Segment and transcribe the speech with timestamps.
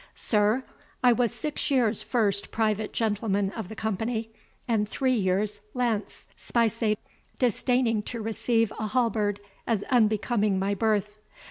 [0.15, 0.63] Sir,
[1.03, 4.31] I was six years first private gentleman of the company,
[4.67, 6.97] and three years lance speisade;
[7.37, 11.19] disdaining to receive a halberd, as unbecoming my birth.